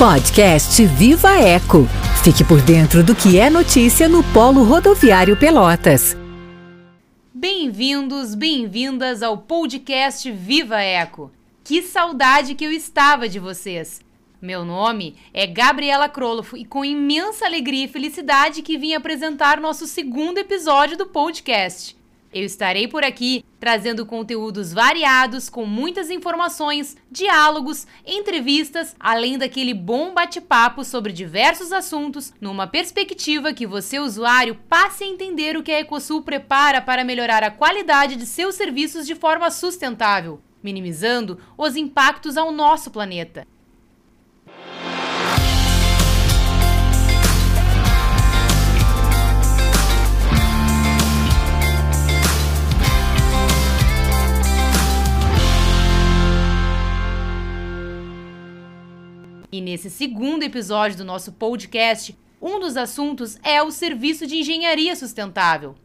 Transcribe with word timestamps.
Podcast 0.00 0.82
Viva 0.86 1.34
Eco. 1.34 1.86
Fique 2.24 2.42
por 2.42 2.62
dentro 2.62 3.04
do 3.04 3.14
que 3.14 3.38
é 3.38 3.50
notícia 3.50 4.08
no 4.08 4.24
Polo 4.32 4.64
Rodoviário 4.64 5.36
Pelotas. 5.36 6.16
Bem-vindos, 7.34 8.34
bem-vindas 8.34 9.22
ao 9.22 9.36
podcast 9.36 10.32
Viva 10.32 10.80
Eco. 10.80 11.30
Que 11.62 11.82
saudade 11.82 12.54
que 12.54 12.64
eu 12.64 12.72
estava 12.72 13.28
de 13.28 13.38
vocês. 13.38 14.00
Meu 14.40 14.64
nome 14.64 15.16
é 15.34 15.46
Gabriela 15.46 16.08
Krolofo 16.08 16.56
e 16.56 16.64
com 16.64 16.82
imensa 16.82 17.44
alegria 17.44 17.84
e 17.84 17.88
felicidade 17.88 18.62
que 18.62 18.78
vim 18.78 18.94
apresentar 18.94 19.60
nosso 19.60 19.86
segundo 19.86 20.38
episódio 20.38 20.96
do 20.96 21.04
podcast. 21.04 21.99
Eu 22.32 22.44
estarei 22.44 22.86
por 22.86 23.02
aqui 23.02 23.44
trazendo 23.58 24.06
conteúdos 24.06 24.72
variados 24.72 25.48
com 25.48 25.66
muitas 25.66 26.10
informações, 26.10 26.96
diálogos, 27.10 27.88
entrevistas, 28.06 28.94
além 29.00 29.36
daquele 29.36 29.74
bom 29.74 30.14
bate-papo 30.14 30.84
sobre 30.84 31.12
diversos 31.12 31.72
assuntos, 31.72 32.32
numa 32.40 32.68
perspectiva 32.68 33.52
que 33.52 33.66
você, 33.66 33.98
usuário, 33.98 34.54
passe 34.68 35.02
a 35.02 35.08
entender 35.08 35.56
o 35.56 35.62
que 35.62 35.72
a 35.72 35.80
Ecosul 35.80 36.22
prepara 36.22 36.80
para 36.80 37.04
melhorar 37.04 37.42
a 37.42 37.50
qualidade 37.50 38.14
de 38.14 38.26
seus 38.26 38.54
serviços 38.54 39.06
de 39.06 39.16
forma 39.16 39.50
sustentável, 39.50 40.40
minimizando 40.62 41.38
os 41.58 41.74
impactos 41.74 42.36
ao 42.36 42.52
nosso 42.52 42.92
planeta. 42.92 43.46
Nesse 59.70 59.88
segundo 59.88 60.42
episódio 60.42 60.98
do 60.98 61.04
nosso 61.04 61.30
podcast, 61.30 62.18
um 62.42 62.58
dos 62.58 62.76
assuntos 62.76 63.38
é 63.40 63.62
o 63.62 63.70
serviço 63.70 64.26
de 64.26 64.38
engenharia 64.38 64.96
sustentável. 64.96 65.76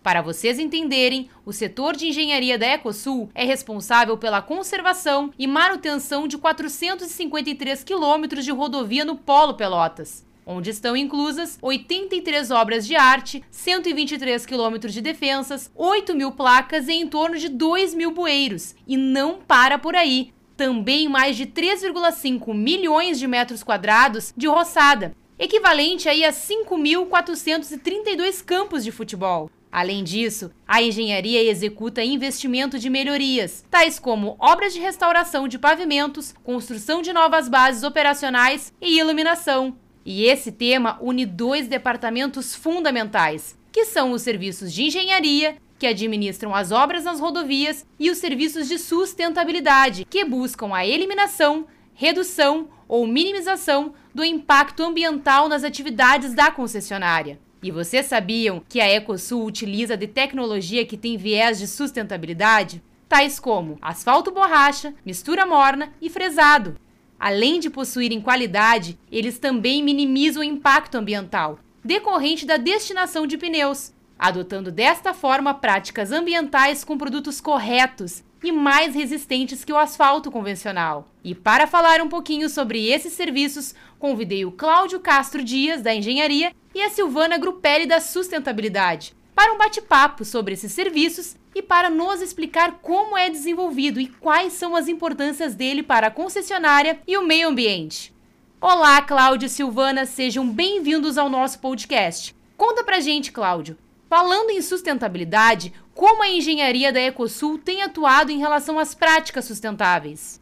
Para 0.00 0.22
vocês 0.22 0.60
entenderem, 0.60 1.28
o 1.44 1.52
setor 1.52 1.96
de 1.96 2.06
engenharia 2.06 2.56
da 2.56 2.66
Ecosul 2.66 3.30
é 3.34 3.44
responsável 3.44 4.16
pela 4.16 4.40
conservação 4.40 5.32
e 5.36 5.48
manutenção 5.48 6.28
de 6.28 6.38
453 6.38 7.82
quilômetros 7.82 8.44
de 8.44 8.52
rodovia 8.52 9.04
no 9.04 9.16
Polo 9.16 9.54
Pelotas, 9.54 10.24
onde 10.46 10.70
estão 10.70 10.96
inclusas 10.96 11.58
83 11.60 12.52
obras 12.52 12.86
de 12.86 12.94
arte, 12.94 13.42
123 13.50 14.46
quilômetros 14.46 14.94
de 14.94 15.00
defensas, 15.00 15.68
8 15.74 16.14
mil 16.14 16.30
placas 16.30 16.86
e 16.86 16.92
em 16.92 17.08
torno 17.08 17.36
de 17.36 17.48
2 17.48 17.92
mil 17.92 18.12
bueiros. 18.12 18.76
E 18.86 18.96
não 18.96 19.40
para 19.40 19.78
por 19.78 19.96
aí 19.96 20.32
também 20.62 21.08
mais 21.08 21.36
de 21.36 21.44
3,5 21.44 22.54
milhões 22.54 23.18
de 23.18 23.26
metros 23.26 23.64
quadrados 23.64 24.32
de 24.36 24.46
roçada, 24.46 25.12
equivalente 25.36 26.08
aí 26.08 26.24
a 26.24 26.30
5.432 26.30 28.44
campos 28.44 28.84
de 28.84 28.92
futebol. 28.92 29.50
Além 29.72 30.04
disso, 30.04 30.52
a 30.64 30.80
engenharia 30.80 31.42
executa 31.42 32.04
investimento 32.04 32.78
de 32.78 32.88
melhorias, 32.88 33.64
tais 33.68 33.98
como 33.98 34.36
obras 34.38 34.72
de 34.72 34.78
restauração 34.78 35.48
de 35.48 35.58
pavimentos, 35.58 36.32
construção 36.44 37.02
de 37.02 37.12
novas 37.12 37.48
bases 37.48 37.82
operacionais 37.82 38.72
e 38.80 39.00
iluminação. 39.00 39.76
E 40.06 40.26
esse 40.26 40.52
tema 40.52 40.96
une 41.00 41.26
dois 41.26 41.66
departamentos 41.66 42.54
fundamentais, 42.54 43.58
que 43.72 43.84
são 43.84 44.12
os 44.12 44.22
serviços 44.22 44.72
de 44.72 44.84
engenharia 44.84 45.56
que 45.82 45.86
administram 45.88 46.54
as 46.54 46.70
obras 46.70 47.02
nas 47.02 47.18
rodovias, 47.18 47.84
e 47.98 48.08
os 48.08 48.18
serviços 48.18 48.68
de 48.68 48.78
sustentabilidade, 48.78 50.06
que 50.08 50.24
buscam 50.24 50.72
a 50.72 50.86
eliminação, 50.86 51.66
redução 51.92 52.68
ou 52.86 53.04
minimização 53.04 53.92
do 54.14 54.22
impacto 54.22 54.84
ambiental 54.84 55.48
nas 55.48 55.64
atividades 55.64 56.34
da 56.34 56.52
concessionária. 56.52 57.40
E 57.60 57.72
vocês 57.72 58.06
sabiam 58.06 58.62
que 58.68 58.80
a 58.80 58.88
Ecosul 58.88 59.44
utiliza 59.44 59.96
de 59.96 60.06
tecnologia 60.06 60.86
que 60.86 60.96
tem 60.96 61.16
viés 61.16 61.58
de 61.58 61.66
sustentabilidade? 61.66 62.80
Tais 63.08 63.40
como 63.40 63.76
asfalto 63.82 64.30
borracha, 64.30 64.94
mistura 65.04 65.44
morna 65.44 65.92
e 66.00 66.08
fresado. 66.08 66.76
Além 67.18 67.58
de 67.58 67.68
possuírem 67.68 68.20
qualidade, 68.20 68.96
eles 69.10 69.36
também 69.36 69.82
minimizam 69.82 70.42
o 70.42 70.44
impacto 70.44 70.94
ambiental, 70.94 71.58
decorrente 71.84 72.46
da 72.46 72.56
destinação 72.56 73.26
de 73.26 73.36
pneus, 73.36 73.92
adotando 74.22 74.70
desta 74.70 75.12
forma 75.12 75.52
práticas 75.52 76.12
ambientais 76.12 76.84
com 76.84 76.96
produtos 76.96 77.40
corretos 77.40 78.22
e 78.40 78.52
mais 78.52 78.94
resistentes 78.94 79.64
que 79.64 79.72
o 79.72 79.76
asfalto 79.76 80.30
convencional. 80.30 81.08
E 81.24 81.34
para 81.34 81.66
falar 81.66 82.00
um 82.00 82.08
pouquinho 82.08 82.48
sobre 82.48 82.88
esses 82.88 83.14
serviços, 83.14 83.74
convidei 83.98 84.44
o 84.44 84.52
Cláudio 84.52 85.00
Castro 85.00 85.42
Dias, 85.42 85.82
da 85.82 85.92
Engenharia, 85.92 86.52
e 86.72 86.80
a 86.80 86.88
Silvana 86.88 87.36
Grupelli, 87.36 87.84
da 87.84 87.98
Sustentabilidade, 87.98 89.12
para 89.34 89.52
um 89.52 89.58
bate-papo 89.58 90.24
sobre 90.24 90.54
esses 90.54 90.70
serviços 90.70 91.34
e 91.52 91.60
para 91.60 91.90
nos 91.90 92.22
explicar 92.22 92.78
como 92.80 93.18
é 93.18 93.28
desenvolvido 93.28 94.00
e 94.00 94.06
quais 94.06 94.52
são 94.52 94.76
as 94.76 94.86
importâncias 94.86 95.56
dele 95.56 95.82
para 95.82 96.06
a 96.06 96.10
concessionária 96.12 97.00
e 97.08 97.16
o 97.16 97.26
meio 97.26 97.48
ambiente. 97.48 98.14
Olá, 98.60 99.02
Cláudio 99.02 99.46
e 99.46 99.50
Silvana, 99.50 100.06
sejam 100.06 100.48
bem-vindos 100.48 101.18
ao 101.18 101.28
nosso 101.28 101.58
podcast. 101.58 102.34
Conta 102.56 102.84
pra 102.84 103.00
gente, 103.00 103.32
Cláudio, 103.32 103.76
Falando 104.12 104.50
em 104.50 104.60
sustentabilidade, 104.60 105.72
como 105.94 106.22
a 106.22 106.28
engenharia 106.28 106.92
da 106.92 107.00
Ecosul 107.00 107.56
tem 107.56 107.80
atuado 107.80 108.30
em 108.30 108.38
relação 108.38 108.78
às 108.78 108.94
práticas 108.94 109.46
sustentáveis? 109.46 110.38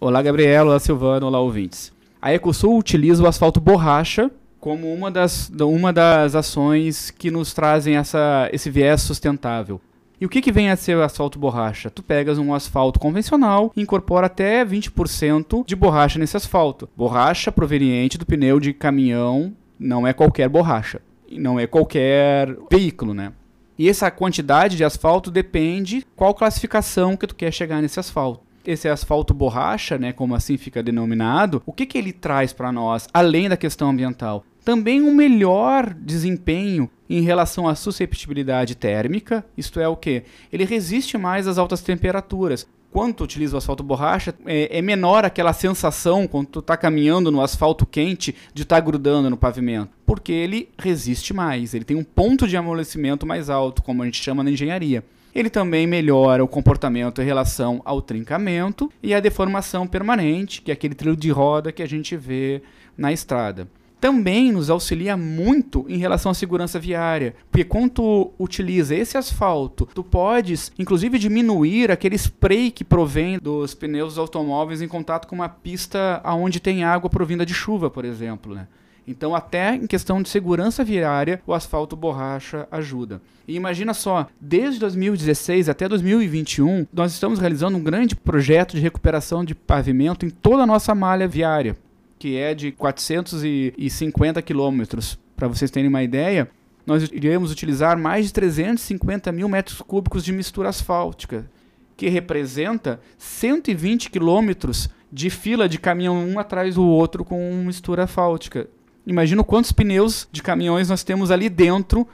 Olá, 0.00 0.20
Gabriela, 0.20 0.70
olá, 0.70 0.80
Silvano, 0.80 1.28
olá, 1.28 1.38
ouvintes. 1.38 1.92
A 2.20 2.34
Ecosul 2.34 2.76
utiliza 2.76 3.22
o 3.22 3.28
asfalto 3.28 3.60
borracha 3.60 4.32
como 4.58 4.92
uma 4.92 5.12
das, 5.12 5.48
uma 5.48 5.92
das 5.92 6.34
ações 6.34 7.12
que 7.12 7.30
nos 7.30 7.54
trazem 7.54 7.94
essa, 7.94 8.50
esse 8.52 8.68
viés 8.68 9.02
sustentável. 9.02 9.80
E 10.20 10.26
o 10.26 10.28
que, 10.28 10.42
que 10.42 10.50
vem 10.50 10.68
a 10.68 10.74
ser 10.74 10.96
o 10.96 11.02
asfalto 11.04 11.38
borracha? 11.38 11.90
Tu 11.90 12.02
pegas 12.02 12.36
um 12.36 12.52
asfalto 12.52 12.98
convencional 12.98 13.72
e 13.76 13.82
incorpora 13.82 14.26
até 14.26 14.64
20% 14.64 15.64
de 15.64 15.76
borracha 15.76 16.18
nesse 16.18 16.36
asfalto. 16.36 16.88
Borracha 16.96 17.52
proveniente 17.52 18.18
do 18.18 18.26
pneu 18.26 18.58
de 18.58 18.72
caminhão, 18.72 19.54
não 19.78 20.04
é 20.04 20.12
qualquer 20.12 20.48
borracha 20.48 21.00
não 21.38 21.58
é 21.58 21.66
qualquer 21.66 22.56
veículo, 22.70 23.14
né? 23.14 23.32
E 23.78 23.88
essa 23.88 24.10
quantidade 24.10 24.76
de 24.76 24.84
asfalto 24.84 25.30
depende 25.30 26.06
qual 26.14 26.34
classificação 26.34 27.16
que 27.16 27.26
tu 27.26 27.34
quer 27.34 27.52
chegar 27.52 27.82
nesse 27.82 27.98
asfalto. 27.98 28.40
Esse 28.64 28.88
asfalto 28.88 29.34
borracha, 29.34 29.98
né, 29.98 30.12
como 30.12 30.34
assim 30.34 30.56
fica 30.56 30.82
denominado, 30.82 31.62
o 31.66 31.72
que, 31.72 31.84
que 31.84 31.98
ele 31.98 32.12
traz 32.12 32.52
para 32.52 32.72
nós, 32.72 33.08
além 33.12 33.48
da 33.48 33.56
questão 33.56 33.90
ambiental? 33.90 34.44
Também 34.64 35.02
um 35.02 35.14
melhor 35.14 35.92
desempenho 35.92 36.88
em 37.10 37.20
relação 37.20 37.68
à 37.68 37.74
susceptibilidade 37.74 38.74
térmica, 38.74 39.44
isto 39.58 39.78
é 39.78 39.86
o 39.86 39.96
que? 39.96 40.22
Ele 40.50 40.64
resiste 40.64 41.18
mais 41.18 41.46
às 41.46 41.58
altas 41.58 41.82
temperaturas 41.82 42.66
quando 42.94 43.14
tu 43.16 43.24
utiliza 43.24 43.56
o 43.56 43.58
asfalto 43.58 43.82
borracha, 43.82 44.32
é, 44.46 44.78
é 44.78 44.80
menor 44.80 45.24
aquela 45.24 45.52
sensação 45.52 46.28
quando 46.28 46.46
tu 46.46 46.58
está 46.60 46.76
caminhando 46.76 47.28
no 47.28 47.40
asfalto 47.40 47.84
quente 47.84 48.32
de 48.54 48.62
estar 48.62 48.76
tá 48.76 48.80
grudando 48.80 49.28
no 49.28 49.36
pavimento. 49.36 49.90
Porque 50.06 50.30
ele 50.30 50.68
resiste 50.78 51.34
mais, 51.34 51.74
ele 51.74 51.84
tem 51.84 51.96
um 51.96 52.04
ponto 52.04 52.46
de 52.46 52.56
amolecimento 52.56 53.26
mais 53.26 53.50
alto, 53.50 53.82
como 53.82 54.00
a 54.00 54.04
gente 54.04 54.22
chama 54.22 54.44
na 54.44 54.50
engenharia. 54.52 55.02
Ele 55.34 55.50
também 55.50 55.88
melhora 55.88 56.44
o 56.44 56.46
comportamento 56.46 57.20
em 57.20 57.24
relação 57.24 57.82
ao 57.84 58.00
trincamento 58.00 58.88
e 59.02 59.12
à 59.12 59.18
deformação 59.18 59.88
permanente, 59.88 60.62
que 60.62 60.70
é 60.70 60.74
aquele 60.74 60.94
trilho 60.94 61.16
de 61.16 61.32
roda 61.32 61.72
que 61.72 61.82
a 61.82 61.88
gente 61.88 62.16
vê 62.16 62.62
na 62.96 63.12
estrada 63.12 63.66
também 64.04 64.52
nos 64.52 64.68
auxilia 64.68 65.16
muito 65.16 65.86
em 65.88 65.96
relação 65.96 66.30
à 66.30 66.34
segurança 66.34 66.78
viária, 66.78 67.34
porque 67.50 67.64
quando 67.64 67.90
tu 67.90 68.32
utiliza 68.38 68.94
esse 68.94 69.16
asfalto, 69.16 69.88
tu 69.94 70.04
podes 70.04 70.70
inclusive 70.78 71.18
diminuir 71.18 71.90
aquele 71.90 72.14
spray 72.14 72.70
que 72.70 72.84
provém 72.84 73.38
dos 73.38 73.72
pneus 73.72 74.10
dos 74.10 74.18
automóveis 74.18 74.82
em 74.82 74.88
contato 74.88 75.26
com 75.26 75.34
uma 75.34 75.48
pista 75.48 76.20
aonde 76.22 76.60
tem 76.60 76.84
água 76.84 77.08
provinda 77.08 77.46
de 77.46 77.54
chuva, 77.54 77.88
por 77.88 78.04
exemplo, 78.04 78.54
né? 78.54 78.68
Então, 79.08 79.34
até 79.34 79.74
em 79.74 79.86
questão 79.86 80.20
de 80.20 80.28
segurança 80.28 80.84
viária, 80.84 81.40
o 81.46 81.54
asfalto 81.54 81.96
borracha 81.96 82.68
ajuda. 82.70 83.22
E 83.48 83.56
imagina 83.56 83.94
só, 83.94 84.26
desde 84.38 84.80
2016 84.80 85.66
até 85.70 85.88
2021, 85.88 86.86
nós 86.92 87.14
estamos 87.14 87.38
realizando 87.38 87.78
um 87.78 87.82
grande 87.82 88.14
projeto 88.14 88.76
de 88.76 88.82
recuperação 88.82 89.42
de 89.42 89.54
pavimento 89.54 90.26
em 90.26 90.30
toda 90.30 90.64
a 90.64 90.66
nossa 90.66 90.94
malha 90.94 91.26
viária 91.26 91.74
que 92.18 92.36
é 92.36 92.54
de 92.54 92.72
450 92.72 94.42
quilômetros. 94.42 95.18
Para 95.36 95.48
vocês 95.48 95.70
terem 95.70 95.88
uma 95.88 96.02
ideia, 96.02 96.48
nós 96.86 97.08
iremos 97.12 97.50
utilizar 97.50 97.98
mais 97.98 98.26
de 98.26 98.32
350 98.32 99.32
mil 99.32 99.48
metros 99.48 99.80
cúbicos 99.80 100.24
de 100.24 100.32
mistura 100.32 100.68
asfáltica, 100.68 101.50
que 101.96 102.08
representa 102.08 103.00
120 103.18 104.10
quilômetros 104.10 104.90
de 105.12 105.30
fila 105.30 105.68
de 105.68 105.78
caminhão 105.78 106.16
um 106.28 106.38
atrás 106.38 106.74
do 106.74 106.84
outro 106.84 107.24
com 107.24 107.62
mistura 107.64 108.04
asfáltica. 108.04 108.68
Imagina 109.06 109.44
quantos 109.44 109.70
pneus 109.70 110.28
de 110.32 110.42
caminhões 110.42 110.88
nós 110.88 111.04
temos 111.04 111.30
ali 111.30 111.48
dentro 111.48 112.06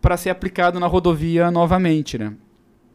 para 0.00 0.16
ser 0.16 0.30
aplicado 0.30 0.80
na 0.80 0.86
rodovia 0.86 1.50
novamente, 1.50 2.16
né? 2.16 2.32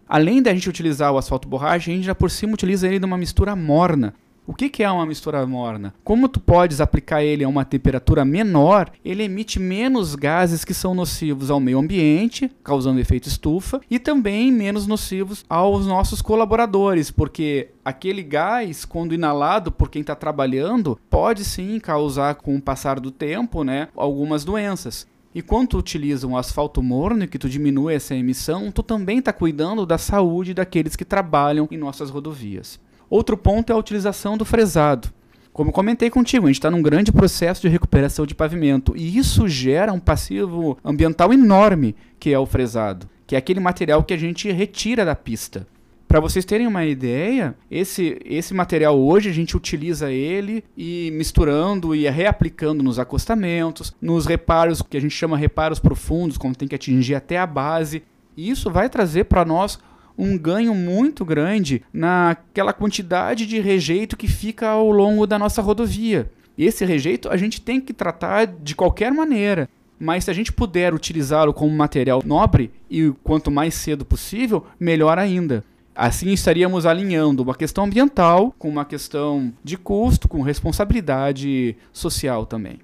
Além 0.07 0.41
da 0.41 0.53
gente 0.53 0.69
utilizar 0.69 1.11
o 1.11 1.17
asfalto 1.17 1.47
borracha, 1.47 1.91
a 1.91 1.93
gente 1.93 2.05
já 2.05 2.15
por 2.15 2.29
cima 2.29 2.53
utiliza 2.53 2.87
ele 2.87 2.99
numa 2.99 3.17
mistura 3.17 3.55
morna, 3.55 4.13
O 4.47 4.53
que, 4.53 4.83
é 4.83 4.91
uma 4.91 5.07
mistura 5.07 5.45
morna? 5.47 5.91
Como 6.03 6.29
tu 6.29 6.39
podes 6.39 6.79
aplicar 6.79 7.23
ele 7.23 7.43
a 7.43 7.49
uma 7.49 7.65
temperatura 7.65 8.23
menor, 8.23 8.91
ele 9.03 9.23
emite 9.23 9.59
menos 9.59 10.13
gases 10.13 10.63
que 10.63 10.73
são 10.73 10.93
nocivos 10.93 11.49
ao 11.49 11.59
meio 11.59 11.79
ambiente, 11.79 12.51
causando 12.63 12.99
efeito 12.99 13.27
estufa, 13.27 13.81
e 13.89 13.97
também 13.97 14.51
menos 14.51 14.85
nocivos 14.85 15.43
aos 15.49 15.87
nossos 15.87 16.21
colaboradores, 16.21 17.09
porque 17.09 17.69
aquele 17.83 18.21
gás, 18.21 18.85
quando 18.85 19.15
inalado 19.15 19.71
por 19.71 19.89
quem 19.89 20.01
está 20.01 20.13
trabalhando, 20.13 20.99
pode 21.09 21.43
sim 21.43 21.79
causar, 21.79 22.35
com 22.35 22.55
o 22.55 22.61
passar 22.61 22.99
do 22.99 23.09
tempo, 23.09 23.63
né, 23.63 23.87
algumas 23.95 24.45
doenças. 24.45 25.07
E 25.33 25.41
quando 25.41 25.69
tu 25.69 25.77
utiliza 25.79 26.27
um 26.27 26.37
asfalto 26.37 26.83
morno, 26.83 27.27
que 27.27 27.39
tu 27.39 27.49
diminui 27.49 27.95
essa 27.95 28.15
emissão, 28.15 28.71
tu 28.71 28.83
também 28.83 29.17
está 29.17 29.33
cuidando 29.33 29.85
da 29.85 29.97
saúde 29.97 30.53
daqueles 30.53 30.95
que 30.95 31.03
trabalham 31.03 31.67
em 31.71 31.77
nossas 31.77 32.09
rodovias. 32.09 32.79
Outro 33.09 33.37
ponto 33.37 33.71
é 33.71 33.73
a 33.73 33.77
utilização 33.77 34.37
do 34.37 34.45
fresado. 34.45 35.09
Como 35.53 35.71
comentei 35.71 36.09
contigo, 36.09 36.45
a 36.45 36.49
gente 36.49 36.57
está 36.57 36.69
num 36.69 36.81
grande 36.81 37.13
processo 37.13 37.61
de 37.61 37.69
recuperação 37.69 38.25
de 38.25 38.35
pavimento 38.35 38.93
e 38.95 39.17
isso 39.17 39.47
gera 39.47 39.93
um 39.93 39.99
passivo 39.99 40.77
ambiental 40.83 41.31
enorme, 41.31 41.95
que 42.19 42.33
é 42.33 42.37
o 42.37 42.45
fresado, 42.45 43.09
que 43.25 43.35
é 43.35 43.37
aquele 43.37 43.61
material 43.61 44.03
que 44.03 44.13
a 44.13 44.17
gente 44.17 44.51
retira 44.51 45.05
da 45.05 45.15
pista. 45.15 45.65
Para 46.07 46.19
vocês 46.19 46.45
terem 46.45 46.67
uma 46.67 46.85
ideia, 46.85 47.55
esse, 47.69 48.19
esse 48.25 48.53
material 48.53 48.99
hoje 48.99 49.29
a 49.29 49.33
gente 49.33 49.57
utiliza 49.57 50.11
ele 50.11 50.63
e 50.77 51.09
misturando 51.13 51.95
e 51.95 52.07
reaplicando 52.09 52.83
nos 52.83 52.99
acostamentos, 52.99 53.93
nos 54.01 54.25
reparos 54.25 54.81
que 54.81 54.97
a 54.97 55.01
gente 55.01 55.15
chama 55.15 55.37
reparos 55.37 55.79
profundos, 55.79 56.37
quando 56.37 56.55
tem 56.55 56.67
que 56.67 56.75
atingir 56.75 57.15
até 57.15 57.37
a 57.37 57.47
base. 57.47 58.03
E 58.37 58.49
isso 58.49 58.69
vai 58.69 58.89
trazer 58.89 59.25
para 59.25 59.43
nós 59.43 59.79
um 60.17 60.37
ganho 60.37 60.73
muito 60.73 61.25
grande 61.25 61.83
naquela 61.91 62.73
quantidade 62.73 63.45
de 63.45 63.59
rejeito 63.59 64.17
que 64.17 64.27
fica 64.27 64.67
ao 64.69 64.91
longo 64.91 65.27
da 65.27 65.37
nossa 65.37 65.61
rodovia. 65.61 66.31
Esse 66.57 66.85
rejeito 66.85 67.29
a 67.29 67.37
gente 67.37 67.59
tem 67.59 67.81
que 67.81 67.93
tratar 67.93 68.45
de 68.47 68.75
qualquer 68.75 69.11
maneira. 69.11 69.69
Mas 69.99 70.25
se 70.25 70.31
a 70.31 70.33
gente 70.33 70.51
puder 70.51 70.93
utilizá-lo 70.93 71.53
como 71.53 71.75
material 71.75 72.21
nobre 72.25 72.71
e 72.89 73.13
quanto 73.23 73.49
mais 73.49 73.73
cedo 73.75 74.03
possível, 74.03 74.65
melhor 74.79 75.17
ainda. 75.17 75.63
Assim 75.95 76.33
estaríamos 76.33 76.85
alinhando 76.85 77.43
uma 77.43 77.55
questão 77.55 77.85
ambiental 77.85 78.53
com 78.59 78.67
uma 78.67 78.83
questão 78.83 79.53
de 79.63 79.77
custo, 79.77 80.27
com 80.27 80.41
responsabilidade 80.41 81.77
social 81.93 82.45
também. 82.45 82.79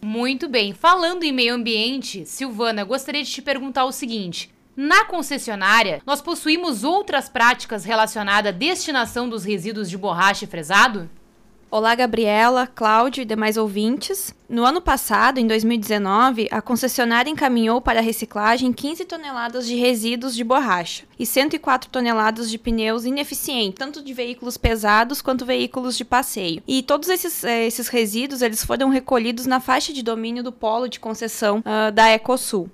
Muito 0.00 0.48
bem. 0.48 0.72
Falando 0.72 1.24
em 1.24 1.32
meio 1.32 1.54
ambiente, 1.54 2.24
Silvana, 2.24 2.84
gostaria 2.84 3.22
de 3.22 3.30
te 3.30 3.42
perguntar 3.42 3.84
o 3.84 3.92
seguinte: 3.92 4.50
na 4.76 5.04
concessionária, 5.06 6.02
nós 6.04 6.20
possuímos 6.20 6.84
outras 6.84 7.28
práticas 7.28 7.84
relacionadas 7.84 8.54
à 8.54 8.56
destinação 8.56 9.26
dos 9.28 9.42
resíduos 9.42 9.88
de 9.88 9.96
borracha 9.96 10.44
e 10.44 10.48
fresado? 10.48 11.08
Olá, 11.68 11.94
Gabriela, 11.94 12.66
Cláudio 12.66 13.22
e 13.22 13.24
demais 13.24 13.56
ouvintes. 13.56 14.32
No 14.48 14.64
ano 14.64 14.80
passado, 14.80 15.38
em 15.38 15.46
2019, 15.46 16.46
a 16.50 16.62
concessionária 16.62 17.28
encaminhou 17.28 17.80
para 17.80 17.98
a 17.98 18.02
reciclagem 18.02 18.72
15 18.72 19.04
toneladas 19.04 19.66
de 19.66 19.74
resíduos 19.74 20.36
de 20.36 20.44
borracha 20.44 21.04
e 21.18 21.26
104 21.26 21.90
toneladas 21.90 22.48
de 22.48 22.56
pneus 22.56 23.04
ineficientes, 23.04 23.78
tanto 23.78 24.02
de 24.02 24.14
veículos 24.14 24.56
pesados 24.56 25.20
quanto 25.20 25.44
veículos 25.44 25.96
de 25.96 26.04
passeio. 26.04 26.62
E 26.68 26.82
todos 26.82 27.08
esses, 27.08 27.42
eh, 27.42 27.66
esses 27.66 27.88
resíduos 27.88 28.42
eles 28.42 28.64
foram 28.64 28.88
recolhidos 28.88 29.46
na 29.46 29.58
faixa 29.58 29.92
de 29.92 30.02
domínio 30.02 30.44
do 30.44 30.52
polo 30.52 30.86
de 30.86 31.00
concessão 31.00 31.58
uh, 31.58 31.90
da 31.90 32.08
Ecosul. 32.10 32.70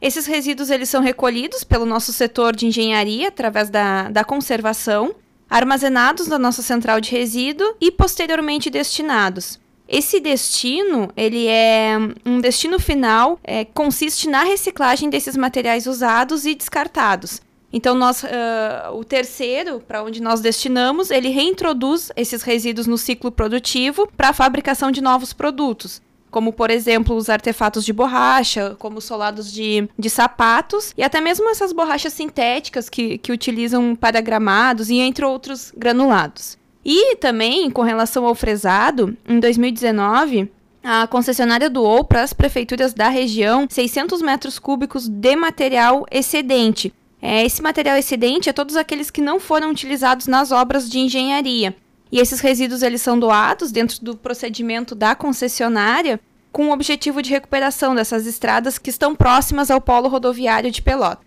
Esses 0.00 0.24
resíduos 0.26 0.70
eles 0.70 0.88
são 0.88 1.02
recolhidos 1.02 1.62
pelo 1.62 1.84
nosso 1.84 2.12
setor 2.12 2.56
de 2.56 2.66
engenharia 2.66 3.28
através 3.28 3.68
da, 3.68 4.08
da 4.08 4.24
conservação, 4.24 5.14
armazenados 5.48 6.26
na 6.26 6.38
nossa 6.38 6.62
central 6.62 7.00
de 7.00 7.10
resíduo 7.10 7.74
e 7.80 7.90
posteriormente 7.90 8.70
destinados. 8.70 9.60
Esse 9.86 10.20
destino, 10.20 11.10
ele 11.16 11.48
é 11.48 11.96
um 12.24 12.40
destino 12.40 12.78
final, 12.78 13.38
é, 13.42 13.64
consiste 13.64 14.28
na 14.28 14.44
reciclagem 14.44 15.10
desses 15.10 15.36
materiais 15.36 15.86
usados 15.86 16.46
e 16.46 16.54
descartados. 16.54 17.42
Então, 17.72 17.94
nós, 17.94 18.22
uh, 18.22 18.94
o 18.94 19.04
terceiro, 19.04 19.80
para 19.80 20.02
onde 20.02 20.22
nós 20.22 20.40
destinamos, 20.40 21.10
ele 21.10 21.28
reintroduz 21.28 22.10
esses 22.16 22.42
resíduos 22.42 22.86
no 22.86 22.96
ciclo 22.96 23.30
produtivo 23.30 24.08
para 24.16 24.30
a 24.30 24.32
fabricação 24.32 24.90
de 24.90 25.00
novos 25.00 25.32
produtos 25.32 26.00
como 26.30 26.52
por 26.52 26.70
exemplo 26.70 27.16
os 27.16 27.28
artefatos 27.28 27.84
de 27.84 27.92
borracha, 27.92 28.76
como 28.78 29.00
solados 29.00 29.52
de, 29.52 29.88
de 29.98 30.10
sapatos, 30.10 30.92
e 30.96 31.02
até 31.02 31.20
mesmo 31.20 31.48
essas 31.50 31.72
borrachas 31.72 32.12
sintéticas 32.12 32.88
que, 32.88 33.18
que 33.18 33.32
utilizam 33.32 33.94
para 33.94 34.20
gramados 34.20 34.90
e 34.90 34.98
entre 34.98 35.24
outros 35.24 35.72
granulados. 35.76 36.58
E 36.84 37.16
também, 37.16 37.70
com 37.70 37.82
relação 37.82 38.24
ao 38.24 38.34
fresado, 38.34 39.16
em 39.28 39.38
2019, 39.38 40.50
a 40.82 41.06
concessionária 41.06 41.68
doou 41.68 42.02
para 42.04 42.22
as 42.22 42.32
prefeituras 42.32 42.94
da 42.94 43.08
região 43.08 43.66
600 43.68 44.22
metros 44.22 44.58
cúbicos 44.58 45.06
de 45.06 45.36
material 45.36 46.06
excedente. 46.10 46.92
É, 47.20 47.44
esse 47.44 47.60
material 47.60 47.98
excedente 47.98 48.48
é 48.48 48.52
todos 48.52 48.76
aqueles 48.76 49.10
que 49.10 49.20
não 49.20 49.38
foram 49.38 49.70
utilizados 49.70 50.26
nas 50.26 50.50
obras 50.50 50.88
de 50.88 50.98
engenharia. 50.98 51.76
E 52.12 52.18
esses 52.18 52.40
resíduos 52.40 52.82
eles 52.82 53.00
são 53.02 53.18
doados 53.18 53.70
dentro 53.70 54.04
do 54.04 54.16
procedimento 54.16 54.94
da 54.94 55.14
concessionária 55.14 56.20
com 56.50 56.68
o 56.68 56.72
objetivo 56.72 57.22
de 57.22 57.30
recuperação 57.30 57.94
dessas 57.94 58.26
estradas 58.26 58.78
que 58.78 58.90
estão 58.90 59.14
próximas 59.14 59.70
ao 59.70 59.80
polo 59.80 60.08
rodoviário 60.08 60.70
de 60.70 60.82
Pelota. 60.82 61.22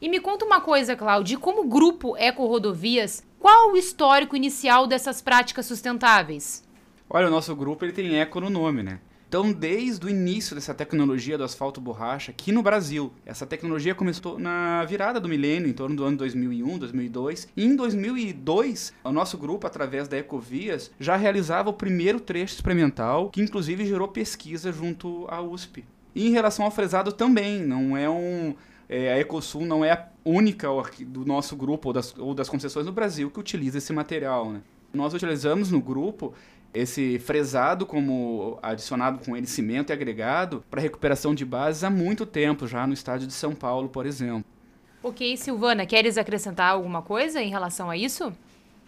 E 0.00 0.08
me 0.08 0.20
conta 0.20 0.44
uma 0.44 0.60
coisa, 0.60 0.94
Cláudia, 0.94 1.38
como 1.38 1.64
grupo 1.64 2.16
Eco 2.16 2.46
Rodovias, 2.46 3.24
qual 3.38 3.72
o 3.72 3.76
histórico 3.76 4.36
inicial 4.36 4.86
dessas 4.86 5.20
práticas 5.20 5.66
sustentáveis? 5.66 6.62
Olha, 7.08 7.26
o 7.26 7.30
nosso 7.30 7.54
grupo 7.56 7.84
ele 7.84 7.92
tem 7.92 8.18
eco 8.18 8.40
no 8.40 8.50
nome, 8.50 8.82
né? 8.82 9.00
Então, 9.34 9.52
desde 9.52 10.06
o 10.06 10.08
início 10.08 10.54
dessa 10.54 10.72
tecnologia 10.72 11.36
do 11.36 11.42
asfalto 11.42 11.80
borracha 11.80 12.30
aqui 12.30 12.52
no 12.52 12.62
Brasil, 12.62 13.12
essa 13.26 13.44
tecnologia 13.44 13.92
começou 13.92 14.38
na 14.38 14.84
virada 14.84 15.18
do 15.18 15.28
milênio, 15.28 15.68
em 15.68 15.72
torno 15.72 15.96
do 15.96 16.04
ano 16.04 16.16
2001, 16.18 16.78
2002. 16.78 17.48
E 17.56 17.64
em 17.64 17.74
2002, 17.74 18.92
o 19.02 19.10
nosso 19.10 19.36
grupo, 19.36 19.66
através 19.66 20.06
da 20.06 20.16
Ecovias, 20.16 20.92
já 21.00 21.16
realizava 21.16 21.68
o 21.68 21.72
primeiro 21.72 22.20
trecho 22.20 22.54
experimental, 22.54 23.28
que 23.30 23.42
inclusive 23.42 23.84
gerou 23.84 24.06
pesquisa 24.06 24.70
junto 24.70 25.26
à 25.28 25.42
USP. 25.42 25.84
E 26.14 26.28
em 26.28 26.30
relação 26.30 26.64
ao 26.64 26.70
fresado 26.70 27.10
também, 27.10 27.60
não 27.60 27.96
é 27.96 28.08
um 28.08 28.54
é, 28.88 29.14
a 29.14 29.18
Ecosul 29.18 29.66
não 29.66 29.84
é 29.84 29.90
a 29.90 30.08
única 30.24 30.68
do 31.08 31.24
nosso 31.24 31.56
grupo 31.56 31.88
ou 31.88 31.92
das, 31.92 32.16
ou 32.16 32.34
das 32.34 32.48
concessões 32.48 32.86
no 32.86 32.92
Brasil 32.92 33.28
que 33.32 33.40
utiliza 33.40 33.78
esse 33.78 33.92
material. 33.92 34.52
Né? 34.52 34.60
Nós 34.92 35.12
utilizamos 35.12 35.72
no 35.72 35.80
grupo 35.80 36.34
esse 36.74 37.20
fresado 37.20 37.86
como 37.86 38.58
adicionado 38.60 39.24
com 39.24 39.36
ele 39.36 39.46
cimento 39.46 39.90
e 39.90 39.92
agregado 39.92 40.64
para 40.68 40.80
recuperação 40.80 41.32
de 41.34 41.44
bases 41.44 41.84
há 41.84 41.90
muito 41.90 42.26
tempo 42.26 42.66
já 42.66 42.84
no 42.86 42.92
estádio 42.92 43.28
de 43.28 43.32
São 43.32 43.54
Paulo, 43.54 43.88
por 43.88 44.04
exemplo. 44.04 44.44
Ok, 45.02 45.36
Silvana, 45.36 45.86
queres 45.86 46.18
acrescentar 46.18 46.72
alguma 46.72 47.00
coisa 47.00 47.40
em 47.40 47.48
relação 47.48 47.88
a 47.88 47.96
isso? 47.96 48.32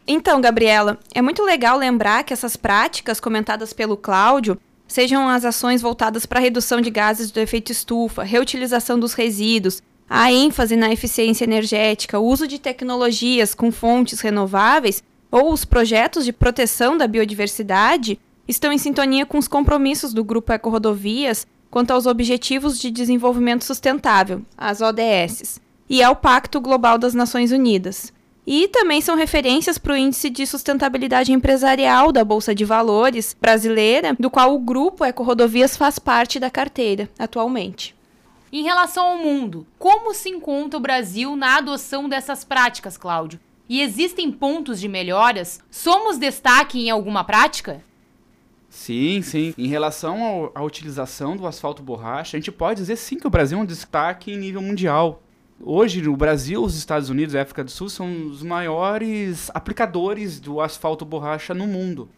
Então, 0.06 0.40
Gabriela, 0.40 0.98
é 1.14 1.22
muito 1.22 1.42
legal 1.42 1.78
lembrar 1.78 2.24
que 2.24 2.32
essas 2.32 2.56
práticas 2.56 3.20
comentadas 3.20 3.72
pelo 3.72 3.96
Cláudio 3.96 4.58
sejam 4.88 5.28
as 5.28 5.44
ações 5.44 5.82
voltadas 5.82 6.26
para 6.26 6.38
a 6.38 6.42
redução 6.42 6.80
de 6.80 6.90
gases 6.90 7.30
do 7.30 7.40
efeito 7.40 7.70
estufa, 7.70 8.22
reutilização 8.22 8.98
dos 8.98 9.14
resíduos, 9.14 9.82
a 10.08 10.32
ênfase 10.32 10.76
na 10.76 10.92
eficiência 10.92 11.44
energética, 11.44 12.18
o 12.18 12.24
uso 12.24 12.46
de 12.46 12.58
tecnologias 12.58 13.54
com 13.54 13.72
fontes 13.72 14.20
renováveis 14.20 15.02
ou 15.30 15.52
os 15.52 15.64
projetos 15.64 16.25
de 16.25 16.33
proteção 16.33 16.97
da 16.97 17.06
biodiversidade 17.06 18.18
estão 18.47 18.73
em 18.73 18.78
sintonia 18.78 19.26
com 19.26 19.38
os 19.38 19.49
compromissos 19.49 20.12
do 20.12 20.25
Grupo 20.25 20.52
Eco 20.52 20.71
Rodovias 20.71 21.47
quanto 21.71 21.90
aos 21.90 22.06
Objetivos 22.06 22.78
de 22.78 22.90
Desenvolvimento 22.90 23.64
Sustentável, 23.64 24.42
as 24.56 24.80
ODS, 24.80 25.61
e 25.88 26.02
ao 26.02 26.16
Pacto 26.16 26.61
Global 26.61 26.97
das 26.97 27.14
Nações 27.14 27.52
Unidas. 27.52 28.12
E 28.47 28.68
também 28.68 29.00
são 29.00 29.16
referências 29.16 29.76
para 29.76 29.92
o 29.92 29.97
Índice 29.97 30.30
de 30.30 30.47
Sustentabilidade 30.47 31.33
Empresarial 31.33 32.12
da 32.12 32.25
Bolsa 32.25 32.54
de 32.54 32.64
Valores 32.64 33.37
brasileira, 33.40 34.14
do 34.18 34.30
qual 34.30 34.54
o 34.54 34.61
Grupo 34.61 35.04
Eco 35.04 35.25
Rodovias 35.25 35.76
faz 35.76 35.99
parte 35.99 36.38
da 36.38 36.49
carteira 36.49 37.11
atualmente. 37.18 37.95
Em 38.52 38.62
relação 38.62 39.04
ao 39.04 39.18
mundo, 39.18 39.66
como 39.78 40.14
se 40.14 40.28
encontra 40.28 40.78
o 40.78 40.83
Brasil 40.83 41.35
na 41.35 41.56
adoção 41.56 42.09
dessas 42.09 42.45
práticas, 42.45 42.97
Cláudio? 42.97 43.40
E 43.68 43.80
existem 43.80 44.30
pontos 44.30 44.80
de 44.80 44.88
melhoras? 44.88 45.61
Somos 45.70 46.18
destaque 46.18 46.78
em 46.78 46.90
alguma 46.90 47.25
prática? 47.25 47.82
Sim, 48.68 49.23
sim. 49.23 49.54
Em 49.56 49.66
relação 49.66 50.52
à 50.54 50.62
utilização 50.62 51.37
do 51.37 51.46
asfalto 51.46 51.82
borracha, 51.82 52.37
a 52.37 52.40
gente 52.40 52.52
pode 52.52 52.80
dizer 52.80 52.96
sim 52.96 53.16
que 53.16 53.26
o 53.26 53.30
Brasil 53.30 53.58
é 53.58 53.62
um 53.62 53.66
destaque 53.66 54.30
em 54.30 54.38
nível 54.38 54.62
mundial. 54.62 55.23
Hoje, 55.61 56.06
o 56.06 56.16
Brasil, 56.16 56.62
os 56.62 56.76
Estados 56.76 57.08
Unidos 57.08 57.35
e 57.35 57.38
a 57.38 57.42
África 57.42 57.64
do 57.64 57.70
Sul 57.70 57.88
são 57.88 58.26
os 58.26 58.42
maiores 58.42 59.50
aplicadores 59.54 60.38
do 60.38 60.61
asfalto 60.61 61.04
borracha 61.04 61.54
no 61.54 61.66
mundo. 61.66 62.08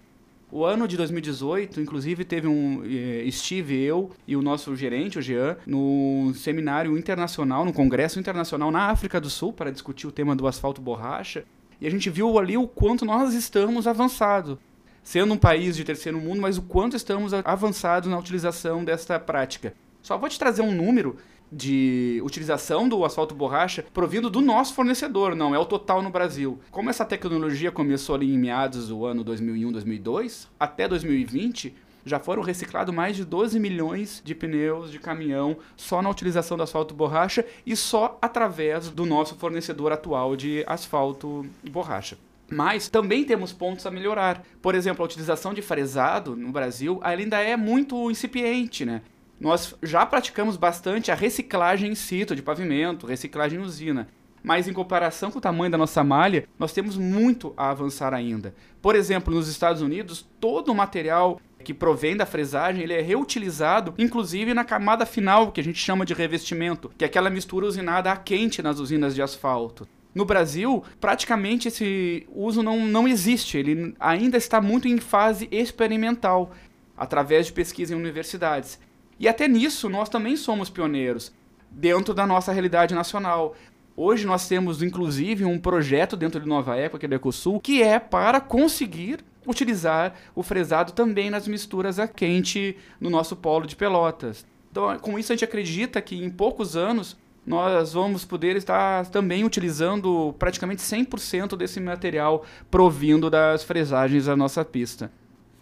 O 0.50 0.64
ano 0.64 0.88
de 0.88 0.96
2018, 0.96 1.78
inclusive, 1.78 2.24
teve 2.24 2.46
um. 2.46 2.82
Eh, 2.84 3.24
estive 3.24 3.82
eu 3.82 4.10
e 4.26 4.34
o 4.34 4.40
nosso 4.40 4.74
gerente, 4.74 5.18
o 5.18 5.22
Jean, 5.22 5.58
no 5.66 6.32
seminário 6.34 6.96
internacional, 6.96 7.66
no 7.66 7.72
congresso 7.72 8.18
internacional 8.18 8.70
na 8.70 8.90
África 8.90 9.20
do 9.20 9.28
Sul, 9.28 9.52
para 9.52 9.70
discutir 9.70 10.06
o 10.06 10.12
tema 10.12 10.34
do 10.34 10.46
asfalto 10.46 10.80
borracha. 10.80 11.44
E 11.78 11.86
a 11.86 11.90
gente 11.90 12.08
viu 12.08 12.38
ali 12.38 12.56
o 12.56 12.66
quanto 12.66 13.04
nós 13.04 13.34
estamos 13.34 13.86
avançados. 13.86 14.56
sendo 15.02 15.32
um 15.32 15.38
país 15.38 15.74
de 15.74 15.84
terceiro 15.84 16.18
mundo, 16.18 16.40
mas 16.40 16.58
o 16.58 16.62
quanto 16.62 16.94
estamos 16.94 17.32
avançados 17.32 18.10
na 18.10 18.18
utilização 18.18 18.84
desta 18.84 19.18
prática. 19.18 19.72
Só 20.02 20.18
vou 20.18 20.28
te 20.28 20.38
trazer 20.38 20.60
um 20.60 20.74
número 20.74 21.16
de 21.50 22.20
utilização 22.24 22.88
do 22.88 23.04
asfalto 23.04 23.34
borracha 23.34 23.84
provindo 23.92 24.28
do 24.30 24.40
nosso 24.40 24.74
fornecedor, 24.74 25.34
não 25.34 25.54
é 25.54 25.58
o 25.58 25.64
total 25.64 26.02
no 26.02 26.10
Brasil. 26.10 26.58
Como 26.70 26.90
essa 26.90 27.04
tecnologia 27.04 27.70
começou 27.70 28.14
ali 28.14 28.32
em 28.32 28.38
meados 28.38 28.88
do 28.88 29.04
ano 29.04 29.24
2001, 29.24 29.72
2002, 29.72 30.48
até 30.58 30.86
2020, 30.86 31.74
já 32.04 32.18
foram 32.18 32.42
reciclados 32.42 32.94
mais 32.94 33.16
de 33.16 33.24
12 33.24 33.60
milhões 33.60 34.22
de 34.24 34.34
pneus 34.34 34.90
de 34.90 34.98
caminhão 34.98 35.56
só 35.76 36.00
na 36.00 36.08
utilização 36.08 36.56
do 36.56 36.62
asfalto 36.62 36.94
borracha 36.94 37.44
e 37.66 37.76
só 37.76 38.18
através 38.20 38.88
do 38.88 39.04
nosso 39.04 39.34
fornecedor 39.36 39.92
atual 39.92 40.34
de 40.34 40.64
asfalto 40.66 41.46
borracha. 41.70 42.16
Mas 42.50 42.88
também 42.88 43.24
temos 43.24 43.52
pontos 43.52 43.84
a 43.84 43.90
melhorar. 43.90 44.42
Por 44.62 44.74
exemplo, 44.74 45.02
a 45.02 45.04
utilização 45.04 45.52
de 45.52 45.60
fresado 45.60 46.34
no 46.34 46.50
Brasil 46.50 46.98
ainda 47.02 47.38
é 47.38 47.56
muito 47.56 48.10
incipiente, 48.10 48.86
né? 48.86 49.02
Nós 49.40 49.74
já 49.82 50.04
praticamos 50.04 50.56
bastante 50.56 51.12
a 51.12 51.14
reciclagem 51.14 51.92
in 51.92 51.94
situ 51.94 52.34
de 52.34 52.42
pavimento, 52.42 53.06
reciclagem 53.06 53.60
usina. 53.60 54.08
Mas 54.42 54.66
em 54.66 54.72
comparação 54.72 55.30
com 55.30 55.38
o 55.38 55.42
tamanho 55.42 55.70
da 55.70 55.78
nossa 55.78 56.02
malha, 56.02 56.46
nós 56.58 56.72
temos 56.72 56.96
muito 56.96 57.52
a 57.56 57.70
avançar 57.70 58.14
ainda. 58.14 58.54
Por 58.80 58.96
exemplo, 58.96 59.34
nos 59.34 59.48
Estados 59.48 59.82
Unidos, 59.82 60.26
todo 60.40 60.70
o 60.70 60.74
material 60.74 61.40
que 61.62 61.74
provém 61.74 62.16
da 62.16 62.24
fresagem, 62.24 62.82
ele 62.82 62.94
é 62.94 63.00
reutilizado, 63.00 63.94
inclusive 63.98 64.54
na 64.54 64.64
camada 64.64 65.04
final, 65.04 65.52
que 65.52 65.60
a 65.60 65.64
gente 65.64 65.78
chama 65.78 66.04
de 66.04 66.14
revestimento, 66.14 66.90
que 66.96 67.04
é 67.04 67.06
aquela 67.06 67.30
mistura 67.30 67.66
usinada 67.66 68.10
a 68.10 68.16
quente 68.16 68.62
nas 68.62 68.78
usinas 68.78 69.14
de 69.14 69.22
asfalto. 69.22 69.86
No 70.14 70.24
Brasil, 70.24 70.82
praticamente 71.00 71.68
esse 71.68 72.26
uso 72.32 72.62
não, 72.62 72.86
não 72.86 73.06
existe, 73.06 73.58
ele 73.58 73.94
ainda 74.00 74.36
está 74.36 74.60
muito 74.60 74.88
em 74.88 74.98
fase 74.98 75.48
experimental, 75.50 76.52
através 76.96 77.46
de 77.46 77.52
pesquisa 77.52 77.94
em 77.94 77.96
universidades. 77.96 78.80
E 79.18 79.26
até 79.26 79.48
nisso 79.48 79.88
nós 79.88 80.08
também 80.08 80.36
somos 80.36 80.70
pioneiros, 80.70 81.32
dentro 81.70 82.14
da 82.14 82.26
nossa 82.26 82.52
realidade 82.52 82.94
nacional. 82.94 83.56
Hoje 83.96 84.26
nós 84.26 84.46
temos, 84.46 84.82
inclusive, 84.82 85.44
um 85.44 85.58
projeto 85.58 86.16
dentro 86.16 86.40
de 86.40 86.46
Nova 86.46 86.76
Eco, 86.76 86.96
aqui 86.96 87.08
da 87.08 87.16
Ecosul, 87.16 87.58
que 87.60 87.82
é 87.82 87.98
para 87.98 88.40
conseguir 88.40 89.24
utilizar 89.44 90.14
o 90.34 90.42
fresado 90.42 90.92
também 90.92 91.30
nas 91.30 91.48
misturas 91.48 91.98
a 91.98 92.06
quente 92.06 92.76
no 93.00 93.10
nosso 93.10 93.34
polo 93.34 93.66
de 93.66 93.74
pelotas. 93.74 94.46
Então, 94.70 94.96
com 94.98 95.18
isso, 95.18 95.32
a 95.32 95.34
gente 95.34 95.44
acredita 95.44 96.00
que 96.00 96.22
em 96.22 96.30
poucos 96.30 96.76
anos 96.76 97.16
nós 97.44 97.94
vamos 97.94 98.24
poder 98.24 98.56
estar 98.56 99.06
também 99.06 99.42
utilizando 99.42 100.34
praticamente 100.38 100.82
100% 100.82 101.56
desse 101.56 101.80
material 101.80 102.44
provindo 102.70 103.30
das 103.30 103.64
fresagens 103.64 104.26
da 104.26 104.36
nossa 104.36 104.64
pista. 104.64 105.10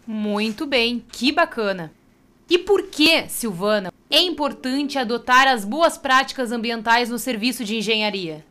Muito 0.05 0.65
bem, 0.65 1.03
que 1.11 1.31
bacana. 1.31 1.91
E 2.49 2.57
por 2.57 2.83
que, 2.83 3.27
Silvana, 3.27 3.91
é 4.09 4.21
importante 4.21 4.97
adotar 4.97 5.47
as 5.47 5.65
boas 5.65 5.97
práticas 5.97 6.51
ambientais 6.51 7.09
no 7.09 7.19
serviço 7.19 7.63
de 7.63 7.75
engenharia? 7.75 8.45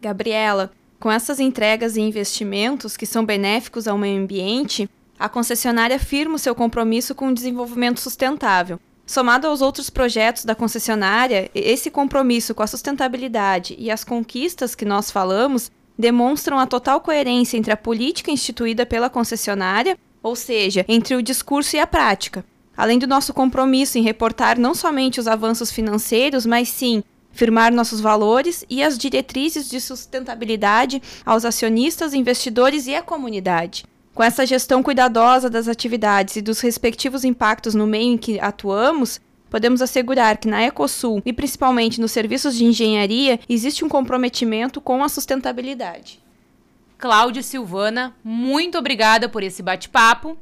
Gabriela, 0.00 0.70
com 1.00 1.10
essas 1.10 1.40
entregas 1.40 1.96
e 1.96 2.00
investimentos 2.00 2.96
que 2.96 3.06
são 3.06 3.24
benéficos 3.24 3.88
ao 3.88 3.98
meio 3.98 4.22
ambiente, 4.22 4.88
a 5.18 5.28
concessionária 5.28 5.98
firma 5.98 6.36
o 6.36 6.38
seu 6.38 6.54
compromisso 6.54 7.14
com 7.14 7.28
o 7.28 7.34
desenvolvimento 7.34 8.00
sustentável. 8.00 8.78
Somado 9.04 9.48
aos 9.48 9.60
outros 9.60 9.90
projetos 9.90 10.44
da 10.44 10.54
concessionária, 10.54 11.50
esse 11.52 11.90
compromisso 11.90 12.54
com 12.54 12.62
a 12.62 12.66
sustentabilidade 12.66 13.74
e 13.76 13.90
as 13.90 14.04
conquistas 14.04 14.76
que 14.76 14.84
nós 14.84 15.10
falamos 15.10 15.72
demonstram 15.98 16.58
a 16.58 16.66
total 16.66 17.00
coerência 17.00 17.56
entre 17.56 17.72
a 17.72 17.76
política 17.76 18.30
instituída 18.30 18.86
pela 18.86 19.10
concessionária, 19.10 19.98
ou 20.22 20.36
seja, 20.36 20.84
entre 20.88 21.16
o 21.16 21.22
discurso 21.22 21.74
e 21.74 21.80
a 21.80 21.86
prática. 21.86 22.44
Além 22.80 22.98
do 22.98 23.06
nosso 23.06 23.34
compromisso 23.34 23.98
em 23.98 24.02
reportar 24.02 24.58
não 24.58 24.74
somente 24.74 25.20
os 25.20 25.28
avanços 25.28 25.70
financeiros, 25.70 26.46
mas 26.46 26.70
sim 26.70 27.04
firmar 27.30 27.70
nossos 27.70 28.00
valores 28.00 28.64
e 28.70 28.82
as 28.82 28.96
diretrizes 28.96 29.68
de 29.68 29.78
sustentabilidade 29.78 31.02
aos 31.26 31.44
acionistas, 31.44 32.14
investidores 32.14 32.86
e 32.86 32.94
à 32.94 33.02
comunidade. 33.02 33.84
Com 34.14 34.22
essa 34.22 34.46
gestão 34.46 34.82
cuidadosa 34.82 35.50
das 35.50 35.68
atividades 35.68 36.36
e 36.36 36.40
dos 36.40 36.60
respectivos 36.60 37.22
impactos 37.22 37.74
no 37.74 37.86
meio 37.86 38.14
em 38.14 38.16
que 38.16 38.40
atuamos, 38.40 39.20
podemos 39.50 39.82
assegurar 39.82 40.38
que 40.38 40.48
na 40.48 40.62
Ecosul 40.62 41.20
e 41.26 41.34
principalmente 41.34 42.00
nos 42.00 42.12
serviços 42.12 42.56
de 42.56 42.64
engenharia 42.64 43.38
existe 43.46 43.84
um 43.84 43.90
comprometimento 43.90 44.80
com 44.80 45.04
a 45.04 45.08
sustentabilidade. 45.10 46.18
Cláudia 46.96 47.42
Silvana, 47.42 48.16
muito 48.24 48.78
obrigada 48.78 49.28
por 49.28 49.42
esse 49.42 49.62
bate-papo. 49.62 50.38